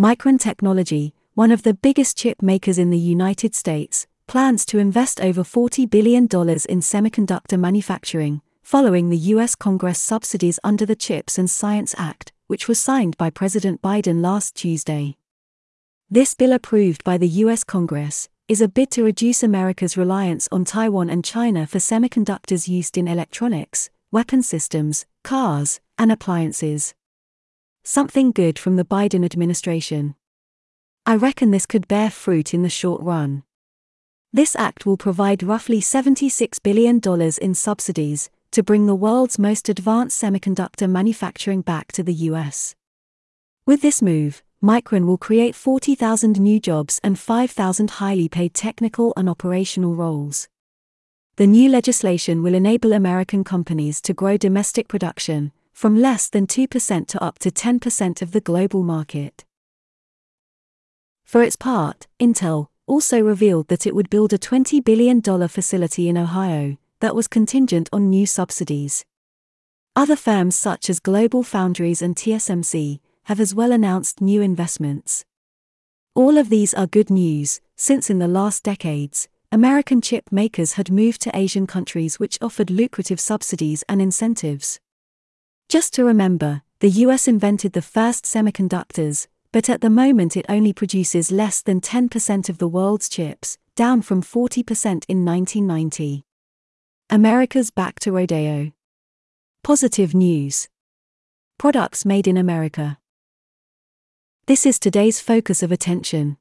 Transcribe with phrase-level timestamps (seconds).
[0.00, 5.20] Micron Technology, one of the biggest chip makers in the United States, plans to invest
[5.20, 9.54] over $40 billion in semiconductor manufacturing, following the U.S.
[9.54, 14.54] Congress subsidies under the CHIPS and Science Act, which was signed by President Biden last
[14.54, 15.18] Tuesday.
[16.10, 17.62] This bill approved by the U.S.
[17.62, 22.96] Congress is a bid to reduce America's reliance on Taiwan and China for semiconductors used
[22.96, 26.94] in electronics, weapon systems, cars, and appliances.
[27.82, 30.14] Something good from the Biden administration.
[31.06, 33.42] I reckon this could bear fruit in the short run.
[34.32, 37.00] This act will provide roughly $76 billion
[37.40, 42.74] in subsidies to bring the world's most advanced semiconductor manufacturing back to the US.
[43.64, 49.28] With this move, Micron will create 40,000 new jobs and 5,000 highly paid technical and
[49.28, 50.48] operational roles.
[51.36, 57.06] The new legislation will enable American companies to grow domestic production from less than 2%
[57.06, 59.46] to up to 10% of the global market.
[61.24, 66.18] For its part, Intel also revealed that it would build a $20 billion facility in
[66.18, 69.06] Ohio that was contingent on new subsidies.
[69.96, 75.24] Other firms such as Global Foundries and TSMC have as well announced new investments.
[76.14, 80.92] All of these are good news, since in the last decades, American chip makers had
[80.92, 84.78] moved to Asian countries which offered lucrative subsidies and incentives.
[85.70, 90.72] Just to remember, the US invented the first semiconductors, but at the moment it only
[90.72, 96.24] produces less than 10% of the world's chips, down from 40% in 1990.
[97.08, 98.72] America's back to rodeo.
[99.62, 100.68] Positive news.
[101.56, 102.98] Products made in America.
[104.46, 106.36] This is today's focus of attention.